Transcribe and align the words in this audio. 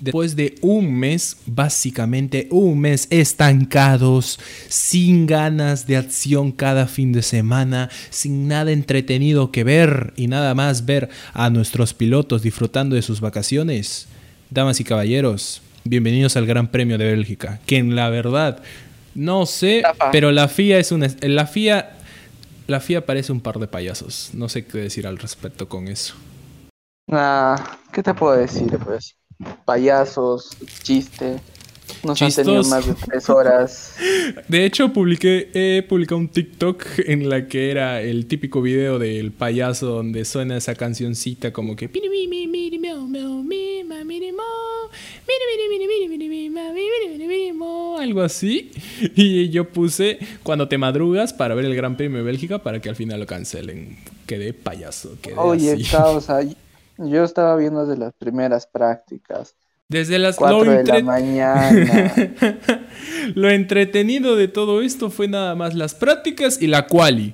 Después 0.00 0.36
de 0.36 0.54
un 0.60 0.94
mes, 0.94 1.38
básicamente 1.46 2.46
un 2.52 2.78
mes 2.78 3.08
estancados, 3.10 4.38
sin 4.68 5.26
ganas 5.26 5.88
de 5.88 5.96
acción 5.96 6.52
cada 6.52 6.86
fin 6.86 7.12
de 7.12 7.20
semana, 7.22 7.90
sin 8.08 8.46
nada 8.46 8.70
entretenido 8.70 9.50
que 9.50 9.64
ver 9.64 10.12
y 10.14 10.28
nada 10.28 10.54
más 10.54 10.86
ver 10.86 11.08
a 11.32 11.50
nuestros 11.50 11.94
pilotos 11.94 12.42
disfrutando 12.42 12.94
de 12.94 13.02
sus 13.02 13.20
vacaciones. 13.20 14.06
Damas 14.50 14.78
y 14.78 14.84
caballeros, 14.84 15.62
bienvenidos 15.82 16.36
al 16.36 16.46
Gran 16.46 16.68
Premio 16.68 16.96
de 16.96 17.06
Bélgica, 17.06 17.58
que 17.66 17.78
en 17.78 17.96
la 17.96 18.08
verdad 18.08 18.62
no 19.16 19.46
sé, 19.46 19.82
pero 20.12 20.30
la 20.30 20.46
FIA 20.46 20.78
es 20.78 20.92
una 20.92 21.08
la 21.22 21.48
FIA 21.48 21.96
la 22.68 22.78
FIA 22.78 23.04
parece 23.04 23.32
un 23.32 23.40
par 23.40 23.58
de 23.58 23.66
payasos. 23.66 24.30
No 24.32 24.48
sé 24.48 24.64
qué 24.64 24.78
decir 24.78 25.08
al 25.08 25.18
respecto 25.18 25.68
con 25.68 25.88
eso. 25.88 26.14
Ah, 27.10 27.78
¿qué 27.92 28.00
te 28.00 28.14
puedo 28.14 28.36
decir 28.36 28.78
pues? 28.78 29.17
Payasos, 29.64 30.50
chiste. 30.82 31.36
Nos 32.04 32.20
han 32.20 32.32
tenido 32.32 32.62
más 32.64 32.86
de 32.86 32.94
tres 32.94 33.28
horas. 33.30 33.94
De 34.48 34.64
hecho, 34.64 34.92
publiqué, 34.92 35.50
he 35.54 35.82
publicado 35.82 36.18
un 36.18 36.28
TikTok 36.28 36.84
en 37.06 37.28
la 37.28 37.48
que 37.48 37.70
era 37.70 38.02
el 38.02 38.26
típico 38.26 38.60
video 38.60 38.98
del 38.98 39.32
payaso 39.32 39.86
donde 39.86 40.24
suena 40.24 40.58
esa 40.58 40.74
cancioncita 40.74 41.52
como 41.52 41.76
que 41.76 41.88
algo 47.98 48.22
así. 48.22 48.70
Y 49.14 49.48
yo 49.50 49.68
puse 49.68 50.18
cuando 50.42 50.68
te 50.68 50.78
madrugas 50.78 51.32
para 51.32 51.54
ver 51.54 51.64
el 51.64 51.74
Gran 51.74 51.96
Premio 51.96 52.18
de 52.18 52.24
Bélgica 52.24 52.62
para 52.62 52.80
que 52.80 52.88
al 52.88 52.96
final 52.96 53.20
lo 53.20 53.26
cancelen. 53.26 53.98
Quedé 54.26 54.52
payaso. 54.52 55.16
Quedé 55.20 55.36
Oye, 55.36 55.72
así. 55.72 55.84
causa, 55.84 56.40
yo 56.98 57.24
estaba 57.24 57.56
viendo 57.56 57.86
de 57.86 57.96
las 57.96 58.12
primeras 58.14 58.66
prácticas. 58.66 59.54
Desde 59.88 60.18
las 60.18 60.36
4 60.36 60.64
lo 60.64 60.70
de 60.70 60.80
entre- 60.80 60.98
la 60.98 61.04
mañana. 61.04 62.12
lo 63.34 63.48
entretenido 63.50 64.36
de 64.36 64.48
todo 64.48 64.82
esto 64.82 65.10
fue 65.10 65.28
nada 65.28 65.54
más 65.54 65.74
las 65.74 65.94
prácticas 65.94 66.60
y 66.60 66.66
la 66.66 66.86
quali. 66.86 67.32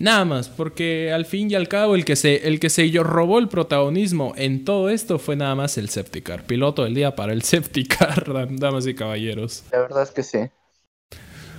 Nada 0.00 0.24
más, 0.24 0.48
porque 0.48 1.12
al 1.12 1.24
fin 1.24 1.50
y 1.50 1.54
al 1.54 1.68
cabo 1.68 1.94
el 1.94 2.04
que 2.04 2.16
se, 2.16 2.48
el 2.48 2.58
que 2.58 2.68
se 2.68 2.90
yo 2.90 3.04
robó 3.04 3.38
el 3.38 3.48
protagonismo 3.48 4.34
en 4.36 4.64
todo 4.64 4.90
esto 4.90 5.18
fue 5.18 5.36
nada 5.36 5.54
más 5.54 5.78
el 5.78 5.88
safety 5.88 6.20
car. 6.20 6.42
Piloto 6.42 6.84
del 6.84 6.94
día 6.94 7.14
para 7.14 7.32
el 7.32 7.42
safety 7.44 7.84
car, 7.84 8.24
dam- 8.26 8.58
damas 8.58 8.86
y 8.86 8.94
caballeros. 8.94 9.62
La 9.72 9.78
verdad 9.80 10.02
es 10.02 10.10
que 10.10 10.22
sí. 10.24 10.38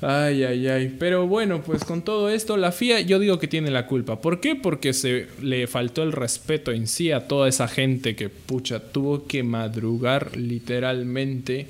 Ay, 0.00 0.44
ay, 0.44 0.68
ay. 0.68 0.96
Pero 0.98 1.26
bueno, 1.26 1.60
pues 1.62 1.84
con 1.84 2.02
todo 2.02 2.28
esto, 2.30 2.56
la 2.56 2.70
FIA 2.70 3.00
yo 3.00 3.18
digo 3.18 3.38
que 3.38 3.48
tiene 3.48 3.70
la 3.70 3.86
culpa. 3.86 4.20
¿Por 4.20 4.40
qué? 4.40 4.54
Porque 4.54 4.92
se 4.92 5.26
le 5.42 5.66
faltó 5.66 6.02
el 6.04 6.12
respeto 6.12 6.70
en 6.70 6.86
sí 6.86 7.10
a 7.10 7.26
toda 7.26 7.48
esa 7.48 7.66
gente 7.66 8.14
que, 8.14 8.28
pucha, 8.28 8.80
tuvo 8.80 9.26
que 9.26 9.42
madrugar 9.42 10.36
literalmente 10.36 11.66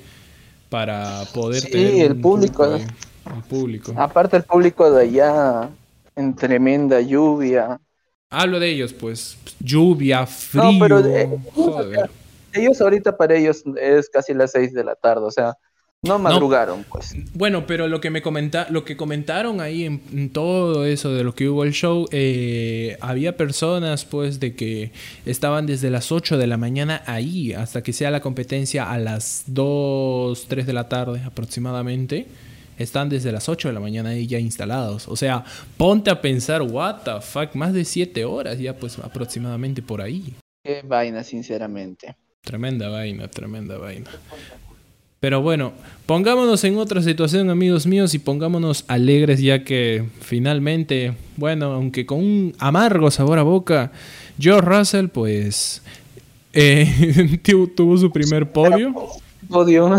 para 0.69 1.23
poder 1.33 1.61
Sí, 1.63 1.69
tener 1.71 2.11
el 2.11 2.21
público. 2.21 2.65
El 2.65 3.43
público. 3.49 3.93
Aparte 3.95 4.37
el 4.37 4.43
público 4.43 4.91
de 4.91 5.03
allá, 5.03 5.69
en 6.15 6.35
tremenda 6.35 7.01
lluvia. 7.01 7.79
Hablo 8.29 8.59
de 8.59 8.69
ellos, 8.69 8.93
pues. 8.93 9.37
Lluvia, 9.59 10.25
frío. 10.27 10.63
No, 10.63 10.79
pero 10.79 11.01
de- 11.01 11.39
Joder. 11.55 12.09
Ellos 12.53 12.81
ahorita 12.81 13.15
para 13.15 13.35
ellos 13.35 13.63
es 13.77 14.09
casi 14.09 14.33
las 14.33 14.51
6 14.51 14.73
de 14.73 14.83
la 14.83 14.95
tarde, 14.95 15.21
o 15.25 15.31
sea, 15.31 15.55
no 16.01 16.17
madrugaron, 16.17 16.85
pues. 16.89 17.13
Bueno, 17.33 17.67
pero 17.67 17.89
lo 17.89 17.99
que 17.99 18.09
me 18.09 18.21
comenta, 18.21 18.67
lo 18.69 18.85
que 18.85 18.95
comentaron 18.95 19.59
ahí 19.59 19.83
en, 19.83 20.01
en 20.13 20.29
todo 20.29 20.85
eso 20.85 21.13
de 21.13 21.25
lo 21.25 21.35
que 21.35 21.49
hubo 21.49 21.65
el 21.65 21.73
show, 21.73 22.07
eh, 22.11 22.97
había 23.01 23.35
personas 23.35 24.05
pues 24.05 24.39
de 24.39 24.55
que 24.55 24.93
estaban 25.25 25.65
desde 25.65 25.89
las 25.89 26.13
8 26.13 26.37
de 26.37 26.47
la 26.47 26.55
mañana 26.55 27.03
ahí 27.05 27.51
hasta 27.51 27.83
que 27.83 27.91
sea 27.91 28.11
la 28.11 28.21
competencia 28.21 28.89
a 28.89 28.97
las 28.97 29.43
2, 29.47 30.45
3 30.47 30.65
de 30.65 30.73
la 30.73 30.87
tarde 30.87 31.21
aproximadamente. 31.25 32.27
Están 32.77 33.09
desde 33.09 33.33
las 33.33 33.49
8 33.49 33.67
de 33.67 33.73
la 33.73 33.81
mañana 33.81 34.11
ahí 34.11 34.25
ya 34.25 34.39
instalados. 34.39 35.09
O 35.09 35.17
sea, 35.17 35.43
ponte 35.75 36.09
a 36.09 36.21
pensar, 36.21 36.61
what 36.61 37.01
the 37.03 37.19
fuck, 37.19 37.53
más 37.55 37.73
de 37.73 37.83
7 37.83 38.23
horas 38.23 38.57
ya 38.57 38.73
pues 38.73 38.97
aproximadamente 38.99 39.81
por 39.81 40.01
ahí. 40.01 40.33
Qué 40.63 40.81
vaina, 40.81 41.25
sinceramente. 41.25 42.15
Tremenda 42.41 42.87
vaina, 42.87 43.27
tremenda 43.27 43.77
vaina. 43.77 44.09
Pero 45.19 45.41
bueno, 45.41 45.73
pongámonos 46.05 46.63
en 46.63 46.77
otra 46.77 47.01
situación, 47.01 47.49
amigos 47.49 47.85
míos, 47.85 48.13
y 48.13 48.19
pongámonos 48.19 48.85
alegres, 48.87 49.41
ya 49.41 49.63
que 49.65 50.05
finalmente, 50.21 51.13
bueno, 51.35 51.73
aunque 51.73 52.05
con 52.05 52.19
un 52.19 52.55
amargo 52.57 53.11
sabor 53.11 53.37
a 53.37 53.43
boca, 53.43 53.91
George 54.39 54.61
Russell, 54.69 55.07
pues, 55.09 55.81
eh, 56.53 57.37
tu- 57.43 57.67
tuvo 57.67 57.97
su 57.97 58.11
primer 58.11 58.49
podio. 58.51 58.93
Podio. 59.49 59.97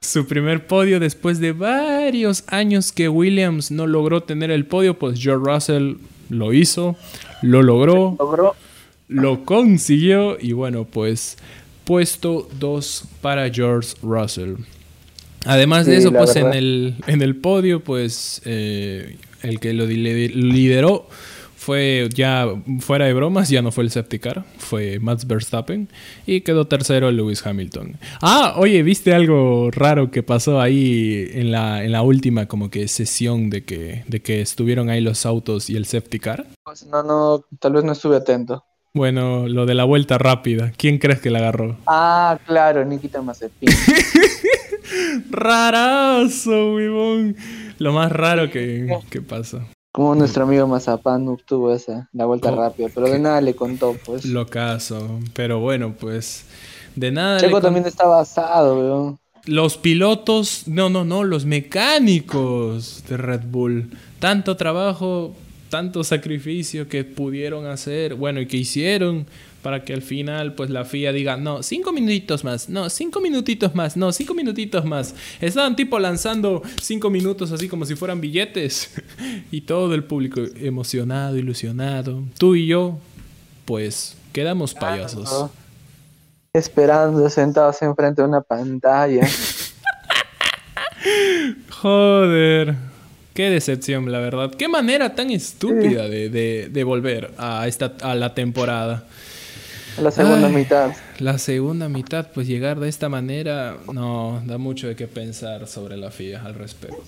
Su 0.00 0.26
primer 0.26 0.66
podio 0.66 0.98
después 1.00 1.38
de 1.38 1.52
varios 1.52 2.44
años 2.48 2.92
que 2.92 3.08
Williams 3.08 3.70
no 3.70 3.86
logró 3.86 4.22
tener 4.22 4.50
el 4.50 4.66
podio, 4.66 4.98
pues 4.98 5.18
George 5.18 5.50
Russell 5.50 5.94
lo 6.28 6.52
hizo, 6.52 6.96
lo 7.42 7.62
logró, 7.62 8.16
Logró. 8.18 8.54
lo 9.08 9.44
consiguió 9.44 10.36
y 10.40 10.52
bueno, 10.52 10.84
pues 10.84 11.36
puesto 11.84 12.48
2 12.58 13.04
para 13.20 13.50
George 13.50 13.94
Russell. 14.02 14.54
Además 15.44 15.86
de 15.86 15.96
Sí, 15.96 15.98
eso, 16.06 16.12
pues 16.12 16.36
en 16.36 16.52
el, 16.54 16.94
en 17.06 17.20
el 17.22 17.36
podio, 17.36 17.80
pues 17.82 18.40
eh, 18.44 19.16
el 19.42 19.58
que 19.58 19.72
lo 19.72 19.86
li- 19.86 20.28
lideró 20.28 21.08
fue 21.56 22.08
ya 22.12 22.46
fuera 22.80 23.06
de 23.06 23.12
bromas, 23.14 23.48
ya 23.48 23.62
no 23.62 23.70
fue 23.70 23.84
el 23.84 23.90
safety 23.90 24.18
car, 24.18 24.44
fue 24.58 24.98
Max 25.00 25.26
Verstappen 25.26 25.88
y 26.26 26.40
quedó 26.40 26.66
tercero 26.66 27.10
Lewis 27.12 27.44
Hamilton. 27.44 27.96
Ah, 28.20 28.54
oye, 28.56 28.82
¿viste 28.82 29.14
algo 29.14 29.70
raro 29.72 30.10
que 30.10 30.22
pasó 30.24 30.60
ahí 30.60 31.28
en 31.32 31.52
la, 31.52 31.84
en 31.84 31.92
la 31.92 32.02
última 32.02 32.46
como 32.46 32.68
que 32.70 32.86
sesión 32.88 33.48
de 33.50 33.64
que, 33.64 34.04
de 34.08 34.22
que 34.22 34.40
estuvieron 34.40 34.90
ahí 34.90 35.00
los 35.00 35.24
autos 35.26 35.70
y 35.70 35.76
el 35.76 35.86
safety 35.86 36.18
car? 36.18 36.46
Pues 36.64 36.84
no, 36.86 37.02
no, 37.04 37.44
tal 37.60 37.72
vez 37.74 37.84
no 37.84 37.92
estuve 37.92 38.16
atento. 38.16 38.64
Bueno, 39.02 39.48
lo 39.48 39.64
de 39.64 39.72
la 39.74 39.84
vuelta 39.84 40.18
rápida. 40.18 40.70
¿Quién 40.76 40.98
crees 40.98 41.18
que 41.20 41.30
la 41.30 41.38
agarró? 41.38 41.78
Ah, 41.86 42.38
claro, 42.46 42.84
Nikita 42.84 43.22
Mazepin. 43.22 43.70
Rarazo, 45.30 46.74
huevón. 46.74 47.34
Lo 47.78 47.92
más 47.94 48.12
raro 48.12 48.50
que, 48.50 48.94
que 49.08 49.22
pasó. 49.22 49.62
Como 49.94 50.14
nuestro 50.14 50.44
amigo 50.44 50.66
Mazapán 50.66 51.26
obtuvo 51.28 51.72
esa, 51.74 52.08
la 52.12 52.26
vuelta 52.26 52.52
Oh, 52.52 52.56
rápida, 52.56 52.88
pero 52.94 53.08
de 53.08 53.18
nada 53.18 53.40
le 53.40 53.54
contó, 53.54 53.96
pues. 54.04 54.26
Lo 54.26 54.46
caso. 54.46 55.20
Pero 55.32 55.60
bueno, 55.60 55.94
pues. 55.98 56.44
De 56.94 57.10
nada. 57.10 57.40
Checo 57.40 57.62
también 57.62 57.86
estaba 57.86 58.20
asado, 58.20 58.78
weón. 58.78 59.18
Los 59.46 59.78
pilotos. 59.78 60.64
No, 60.66 60.90
no, 60.90 61.04
no. 61.04 61.24
Los 61.24 61.46
mecánicos 61.46 63.04
de 63.08 63.16
Red 63.16 63.42
Bull. 63.46 63.90
Tanto 64.18 64.56
trabajo, 64.56 65.34
tanto 65.72 66.04
sacrificio 66.04 66.86
que 66.86 67.02
pudieron 67.02 67.64
hacer. 67.64 68.14
Bueno, 68.14 68.42
y 68.42 68.46
que 68.46 68.58
hicieron. 68.58 69.26
Para 69.62 69.84
que 69.84 69.94
al 69.94 70.02
final, 70.02 70.54
pues 70.54 70.70
la 70.70 70.84
FIA 70.84 71.12
diga, 71.12 71.36
no, 71.36 71.62
cinco 71.62 71.92
minutitos 71.92 72.42
más, 72.42 72.68
no, 72.68 72.90
cinco 72.90 73.20
minutitos 73.20 73.76
más, 73.76 73.96
no, 73.96 74.10
cinco 74.10 74.34
minutitos 74.34 74.84
más. 74.84 75.14
Estaban 75.40 75.76
tipo 75.76 76.00
lanzando 76.00 76.62
cinco 76.82 77.10
minutos 77.10 77.52
así 77.52 77.68
como 77.68 77.86
si 77.86 77.94
fueran 77.94 78.20
billetes. 78.20 78.90
y 79.52 79.60
todo 79.60 79.94
el 79.94 80.02
público 80.02 80.40
emocionado, 80.56 81.38
ilusionado. 81.38 82.24
Tú 82.38 82.56
y 82.56 82.66
yo, 82.66 82.98
pues, 83.64 84.16
quedamos 84.32 84.74
payasos. 84.74 85.30
¿no? 85.30 85.52
Esperando, 86.52 87.30
sentados 87.30 87.80
enfrente 87.82 88.20
de 88.20 88.28
una 88.28 88.40
pantalla. 88.40 89.26
Joder. 91.70 92.91
Qué 93.34 93.48
decepción, 93.50 94.10
la 94.12 94.18
verdad. 94.18 94.50
Qué 94.52 94.68
manera 94.68 95.14
tan 95.14 95.30
estúpida 95.30 96.08
de, 96.08 96.28
de- 96.28 96.68
de 96.70 96.84
volver 96.84 97.30
a, 97.38 97.66
esta, 97.66 97.94
a 98.02 98.14
la 98.14 98.34
temporada. 98.34 99.04
La 100.00 100.10
segunda 100.10 100.48
Ay. 100.48 100.54
mitad. 100.54 100.92
La 101.18 101.38
segunda 101.38 101.88
mitad, 101.88 102.28
pues 102.32 102.46
llegar 102.46 102.80
de 102.80 102.88
esta 102.88 103.08
manera, 103.08 103.76
no, 103.92 104.42
da 104.46 104.56
mucho 104.58 104.88
de 104.88 104.96
qué 104.96 105.06
pensar 105.06 105.66
sobre 105.68 105.96
la 105.96 106.10
FIA 106.10 106.42
al 106.44 106.54
respecto. 106.54 107.02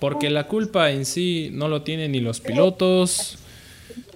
Porque 0.00 0.28
la 0.30 0.48
culpa 0.48 0.90
en 0.90 1.04
sí 1.04 1.50
no 1.52 1.68
lo 1.68 1.82
tienen 1.82 2.12
ni 2.12 2.20
los 2.20 2.40
pilotos. 2.40 3.38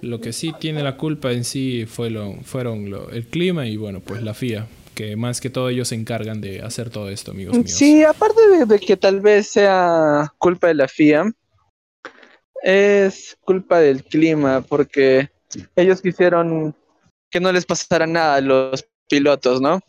Lo 0.01 0.19
que 0.21 0.33
sí 0.33 0.53
tiene 0.59 0.83
la 0.83 0.97
culpa 0.97 1.31
en 1.31 1.43
sí 1.45 1.85
fue 1.87 2.09
lo, 2.09 2.35
fueron 2.43 2.89
lo- 2.89 3.09
el 3.09 3.25
clima 3.25 3.65
y 3.67 3.77
bueno, 3.77 4.01
pues 4.01 4.21
la 4.21 4.33
FIA. 4.33 4.65
Que 4.93 5.15
más 5.15 5.41
que 5.41 5.49
todo 5.49 5.69
ellos 5.69 5.87
se 5.87 5.95
encargan 5.95 6.41
de 6.41 6.61
hacer 6.61 6.89
todo 6.89 7.09
esto, 7.09 7.31
amigos 7.31 7.55
míos. 7.55 7.71
Sí, 7.71 8.03
aparte 8.03 8.65
de, 8.65 8.79
que 8.79 8.97
tal 8.97 9.21
vez 9.21 9.47
sea 9.47 10.33
culpa 10.37 10.67
de 10.67 10.75
la 10.75 10.87
FIA, 10.87 11.31
es 12.61 13.37
culpa 13.41 13.79
del 13.79 14.03
clima, 14.03 14.61
porque 14.61 15.29
ellos 15.75 16.01
quisieron 16.01 16.75
que 17.29 17.39
no 17.39 17.51
les 17.51 17.65
pasara 17.65 18.07
nada 18.07 18.35
a 18.35 18.41
los 18.41 18.85
pilotos, 19.09 19.59
¿no? 19.61 19.79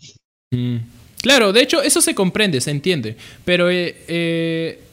Mm. 0.50 0.78
Claro, 1.22 1.52
de 1.52 1.62
hecho, 1.62 1.82
eso 1.82 2.00
se 2.00 2.14
comprende, 2.14 2.60
se 2.60 2.70
entiende, 2.70 3.16
pero 3.44 3.70
eh, 3.70 3.96
eh 4.08 4.83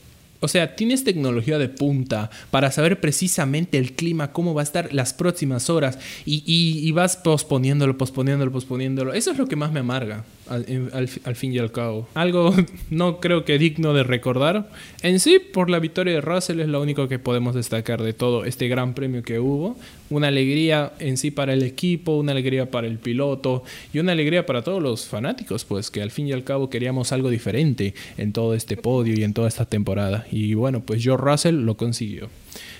o 0.41 0.47
sea, 0.47 0.75
tienes 0.75 1.03
tecnología 1.03 1.59
de 1.59 1.69
punta 1.69 2.31
para 2.49 2.71
saber 2.71 2.99
precisamente 2.99 3.77
el 3.77 3.93
clima, 3.93 4.31
cómo 4.31 4.55
va 4.55 4.61
a 4.61 4.63
estar 4.63 4.91
las 4.91 5.13
próximas 5.13 5.69
horas 5.69 5.99
y, 6.25 6.91
vas 6.91 7.15
posponiéndolo, 7.15 7.97
posponiéndolo, 7.97 8.51
posponiéndolo. 8.51 9.13
Eso 9.13 9.31
es 9.31 9.37
lo 9.37 9.47
que 9.47 9.55
más 9.55 9.71
me 9.71 9.81
amarga 9.81 10.25
al, 10.49 11.35
fin 11.35 11.53
y 11.53 11.59
al 11.59 11.71
cabo. 11.71 12.07
Algo 12.15 12.53
no 12.89 13.19
creo 13.19 13.45
que 13.45 13.57
digno 13.59 13.93
de 13.93 14.03
recordar. 14.03 14.69
En 15.03 15.19
sí, 15.19 15.39
por 15.39 15.69
la 15.69 15.79
victoria 15.79 16.15
de 16.15 16.21
Russell 16.21 16.59
es 16.59 16.67
lo 16.67 16.81
único 16.81 17.07
que 17.07 17.19
podemos 17.19 17.55
destacar 17.55 18.01
de 18.01 18.13
todo 18.13 18.43
este 18.43 18.67
gran 18.67 18.93
premio 18.93 19.23
que 19.23 19.39
hubo. 19.39 19.77
Una 20.09 20.27
alegría 20.27 20.91
en 20.99 21.17
sí 21.17 21.31
para 21.31 21.53
el 21.53 21.63
equipo, 21.63 22.17
una 22.17 22.33
alegría 22.33 22.69
para 22.69 22.87
el 22.87 22.97
piloto 22.97 23.63
y 23.93 23.99
una 23.99 24.11
alegría 24.11 24.45
para 24.45 24.61
todos 24.61 24.81
los 24.81 25.05
fanáticos, 25.05 25.63
pues 25.63 25.89
que 25.89 26.01
al 26.01 26.11
fin 26.11 26.27
y 26.27 26.33
al 26.33 26.43
cabo 26.43 26.69
queríamos 26.69 27.11
algo 27.11 27.29
diferente 27.29 27.93
en 28.17 28.33
todo 28.33 28.53
este 28.55 28.75
podio 28.75 29.13
y 29.17 29.23
en 29.23 29.33
toda 29.33 29.47
esta 29.47 29.65
temporada. 29.65 30.25
Y 30.31 30.53
bueno, 30.53 30.81
pues 30.81 31.01
Joe 31.03 31.17
Russell 31.17 31.55
lo 31.55 31.77
consiguió. 31.77 32.29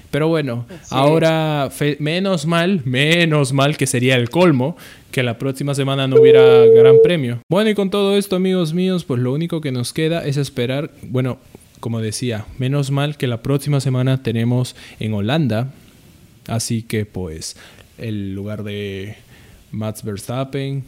Pero 0.10 0.28
bueno, 0.28 0.66
ahora 0.90 1.70
menos 2.00 2.46
mal, 2.46 2.82
menos 2.84 3.54
mal 3.54 3.78
que 3.78 3.88
sería 3.88 4.16
el 4.16 4.30
colmo 4.30 4.76
que 5.12 5.24
la 5.24 5.38
próxima 5.38 5.74
semana 5.74 6.08
no 6.08 6.20
hubiera 6.20 6.66
gran 6.66 6.98
premio. 7.02 7.40
Bueno, 7.50 7.70
y 7.70 7.76
con 7.76 7.90
todo 7.90 8.18
esto, 8.18 8.36
amigos 8.36 8.74
míos, 8.74 9.06
pues 9.06 9.22
lo 9.22 9.32
único 9.32 9.62
que 9.62 9.72
nos 9.72 9.94
queda 9.94 10.26
es 10.26 10.36
esperar, 10.36 10.92
bueno, 11.04 11.38
como 11.80 12.02
decía, 12.02 12.46
menos 12.58 12.92
mal 12.92 13.18
que 13.18 13.28
la 13.28 13.42
próxima 13.42 13.80
semana 13.80 14.22
tenemos 14.22 14.76
en 15.00 15.14
Holanda, 15.14 15.72
así 16.48 16.84
que 16.84 17.06
pues 17.06 17.56
el 17.98 18.34
lugar 18.36 18.64
de 18.64 19.16
Max 19.72 20.04
Verstappen, 20.04 20.84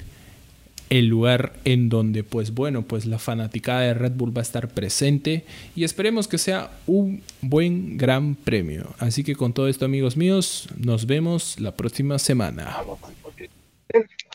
el 0.90 1.08
lugar 1.08 1.54
en 1.66 1.90
donde 1.90 2.24
pues 2.24 2.54
bueno 2.54 2.84
pues 2.84 3.06
la 3.06 3.20
fanaticada 3.20 3.82
de 3.82 3.94
Red 3.94 4.14
Bull 4.14 4.36
va 4.36 4.42
a 4.42 4.44
estar 4.44 4.68
presente 4.70 5.46
y 5.76 5.84
esperemos 5.84 6.28
que 6.28 6.38
sea 6.38 6.72
un 6.88 7.22
buen 7.42 7.98
gran 7.98 8.36
premio. 8.36 8.94
Así 9.00 9.24
que 9.24 9.36
con 9.36 9.54
todo 9.54 9.68
esto 9.68 9.86
amigos 9.86 10.18
míos 10.18 10.68
nos 10.78 11.06
vemos 11.06 11.60
la 11.60 11.76
próxima 11.76 12.20
semana. 12.20 12.78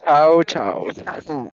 Chao 0.04 0.44
chao 0.44 0.86